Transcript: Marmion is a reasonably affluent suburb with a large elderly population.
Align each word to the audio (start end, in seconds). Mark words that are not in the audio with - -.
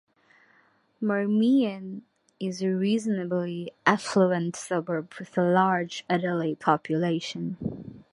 Marmion 0.99 2.01
is 2.39 2.63
a 2.63 2.69
reasonably 2.73 3.71
affluent 3.85 4.55
suburb 4.55 5.13
with 5.19 5.37
a 5.37 5.43
large 5.43 6.05
elderly 6.09 6.55
population. 6.55 8.03